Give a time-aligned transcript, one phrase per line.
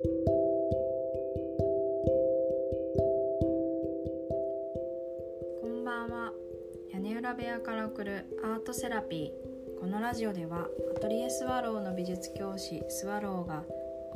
[0.00, 0.06] こ
[5.66, 6.32] んばんは。
[6.92, 9.80] 屋根裏部屋から送るアートセラピー。
[9.80, 13.64] このラジオではアトリエスワローの美術教師スワローが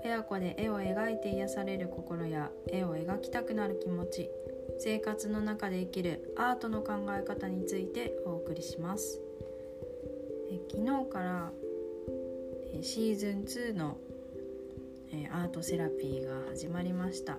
[0.04, 4.30] 親子で絵を描いて癒される心や絵を描きたくなる気持ち
[4.78, 9.20] 生活の中で生きるアートの考え方についてお送りします。
[10.48, 11.50] え昨日から
[12.82, 13.98] シーズン2の
[15.12, 17.38] えアートセラピーが始まりました。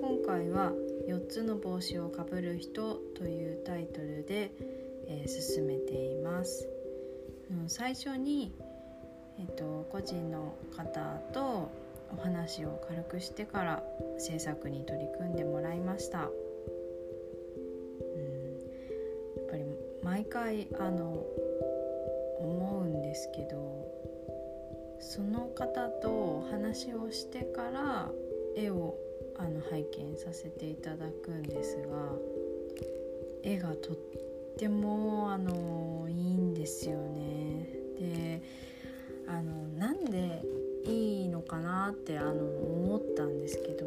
[0.00, 0.72] 今回は
[1.06, 4.52] 4つの帽子をかぶる人というタイトルで、
[5.06, 6.66] えー進めています。
[7.50, 8.54] うん最初に、
[9.38, 11.70] えっと個人の方と
[12.16, 13.82] お話を軽くしてから
[14.18, 16.30] 制作に取り組んでもらいました、うん、や
[19.46, 19.64] っぱり
[20.02, 21.26] 毎回あの
[22.40, 23.97] 思うんですけど
[25.00, 28.10] その方と話をしてから
[28.56, 28.96] 絵を
[29.36, 32.12] あの拝見させていただくんですが
[33.42, 33.96] 絵がとっ
[34.58, 37.68] てもあのいいんですよね。
[37.98, 38.42] で
[39.28, 40.42] あのなんで
[40.84, 43.86] いいのかなってあの思ったんですけど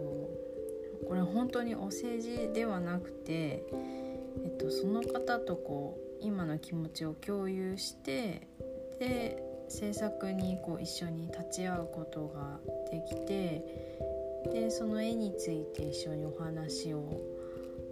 [1.07, 3.65] これ本当にお世辞ではなくて、
[4.43, 8.47] えっと、その方とこう今の気持ちを共有して
[8.99, 12.59] で制作にこう一緒に立ち会うことが
[12.91, 13.63] できて
[14.51, 17.21] でその絵について一緒にお話を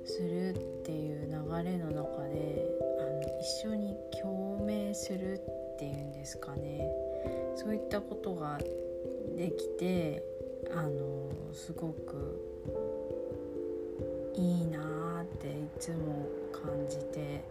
[0.04, 2.66] するっていう流れの中で
[3.00, 5.40] あの一緒に共鳴する
[5.76, 6.92] っていうんですかね。
[7.56, 8.60] そういったことが
[9.38, 10.24] できて
[10.72, 12.40] あのすごく
[14.36, 17.44] いいなーっていつも感じて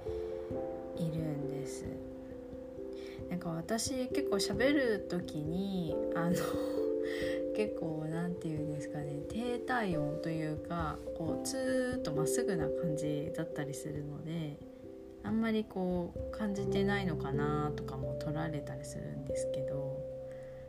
[3.69, 6.37] 私結構喋る時にあの
[7.55, 14.57] 結構なんていうんですかね低体温というかこうツーッとまっすぐな感じだったりするので
[15.23, 20.03] あんまりこう感じてないのかなとかも取られたりするんですけど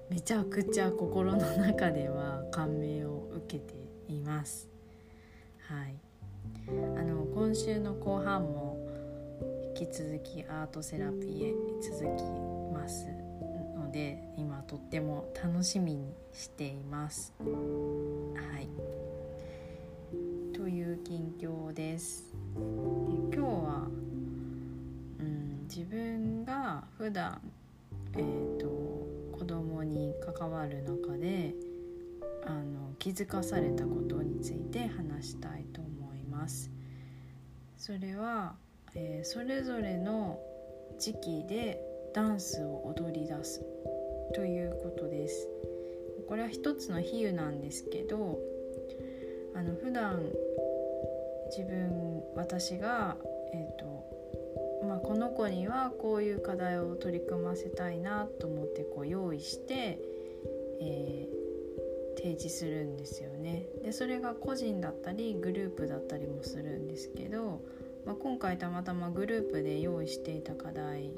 [0.10, 3.76] めちゃくちゃ心の中では感銘を受けて
[4.10, 4.68] います。
[5.70, 5.96] はい、
[6.98, 8.90] あの今週の後半も
[9.78, 12.59] 引き続きアートセラピーへ続き
[12.90, 13.08] ます
[13.78, 17.36] ので今とっても楽しみにしています。
[17.40, 17.46] は
[18.60, 18.68] い
[20.56, 22.34] という近況です。
[23.08, 23.88] で今日は、
[25.20, 27.40] うん、自分が普段
[28.16, 28.66] えー、と
[29.38, 31.54] 子供に関わる中で
[32.44, 36.72] あの気づかされたことについて話したいと思います。
[37.78, 38.56] それは、
[38.96, 40.40] えーそれぞれの
[40.98, 43.62] 時期でダンスを踊り出す
[44.34, 45.48] ということです。
[46.28, 48.40] これは一つの比喩なんですけど
[49.56, 50.22] あの普段
[51.48, 53.18] 自分私が、
[53.52, 60.00] えーとまあ、この子にはこういう課題を取り組ませたいなと思ってこう用意して、
[60.82, 61.40] えー
[62.20, 63.66] 提示するんですよね。
[63.82, 67.62] でそれが個人だったりグループだったりもするんですけど、
[68.06, 71.12] まあ、今回たまたまグループで用意していた課題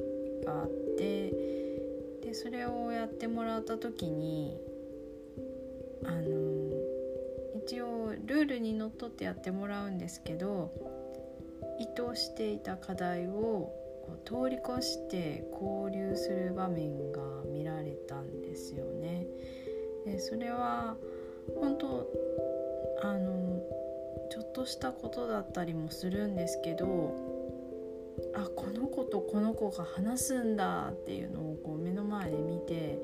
[0.46, 1.32] があって
[2.22, 4.58] でそれをやってもらった時に
[6.06, 6.72] あの
[7.66, 10.72] 一応ルールにのっとってやってもらうんですけど
[11.80, 19.26] 意図していた課題をこう通り越して交流する場面が見られたんですよね。
[20.06, 20.96] でそれは
[21.60, 22.08] 本当
[23.04, 23.62] あの
[24.30, 27.31] ちょっとしたことだったりもするんですけど
[28.34, 33.00] あこの子とこの子が話すんだっていうのをこう目の前で見て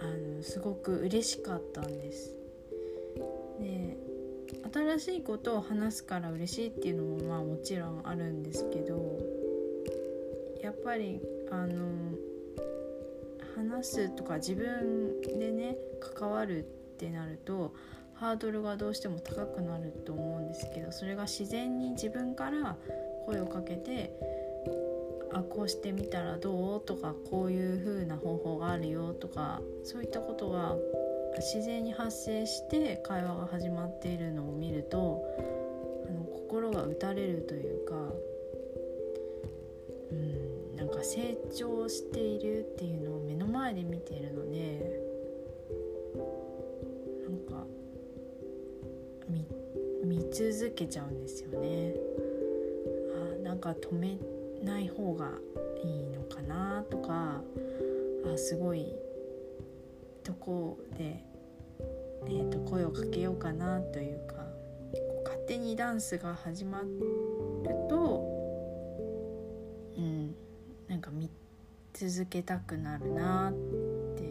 [0.00, 2.34] あのすごく嬉しかったんです。
[3.60, 3.96] で
[4.72, 9.18] 新しいことを話すから嬉しいっていうのもまあもちろんあるんですけど
[10.62, 12.14] やっぱりあの
[13.56, 16.62] 話すとか自分でね関わるっ
[16.98, 17.74] てなると
[18.14, 22.76] ハードルがどうしても高くなると思うんですけどそれが自然に自分から
[23.28, 24.10] 声をかけて
[25.30, 30.78] 「あこうしてみたらどう?」とか「こういう風な方法があるよ」とかそういったことが
[31.36, 35.22] 自然に発生して会話が始まっているのを見ると
[36.08, 37.94] あの心が打たれるというか、
[40.10, 45.02] うん、なんか成長しているっていうのを目の前で見ているので
[47.24, 47.66] なんか
[49.28, 49.44] 見
[50.02, 52.27] 見続けちゃうんですよね。
[53.58, 54.16] なんか止め
[54.62, 55.32] ない方が
[55.82, 57.42] いいのかなとか
[58.32, 58.86] あすごい
[60.22, 61.24] とこで
[62.26, 64.46] えー、と声をかけようかなというか
[65.24, 66.86] 勝手にダンスが始まる
[67.90, 68.22] と
[69.96, 70.36] うん
[70.86, 71.28] なんか見
[71.92, 74.22] 続けたくなるなって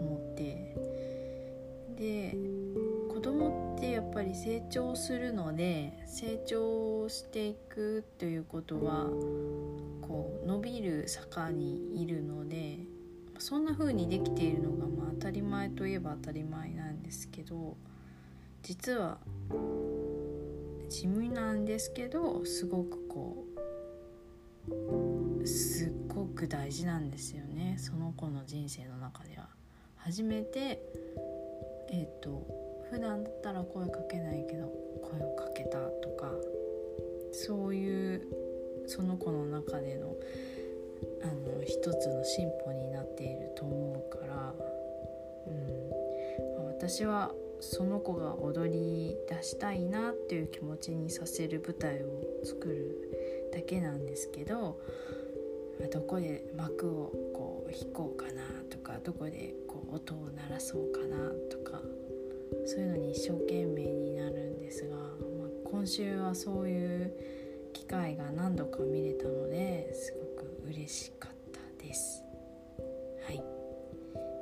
[0.00, 0.76] 思って。
[1.96, 2.59] で
[4.12, 9.06] ぱり成長するので成長していくということは
[10.00, 12.78] こう伸びる坂にいるので
[13.38, 17.76] そんな風にできているのがまあ当たり前といえば当たり前なんですけど
[18.62, 19.18] 実は
[20.88, 23.44] 地味なんですけどすごくこ
[24.68, 29.48] うすっごく大事なんですよねその子の人生の中では。
[29.96, 30.82] 初めて
[31.90, 32.59] えっ、ー、と
[32.90, 34.66] 普段だったら声かけないけど
[35.02, 36.32] 声をかけたとか
[37.32, 38.22] そういう
[38.86, 40.16] その子の中での
[41.22, 44.54] あの一つの進歩になっていると思うから、
[45.46, 45.50] う
[46.62, 52.06] ん、私はその子が踊り出したいなっていう気持ちにさせる舞台を
[52.44, 54.80] 作るだけなんですけど
[55.92, 61.80] どこで幕をこう引こうかなとかどこでこう音を鳴らそうかなとか
[62.66, 65.08] そういうのに一生懸命になるんですが、まあ、
[65.64, 67.12] 今週はそういう
[67.72, 72.22] 機会が何度か見れたのですごく嬉しかったです。
[73.26, 73.42] はい、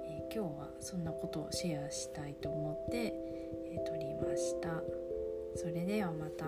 [0.07, 3.13] えー、今日はそんなことをシェアしたいと思って、
[3.73, 4.83] えー、撮りました。
[5.57, 6.47] それではまた。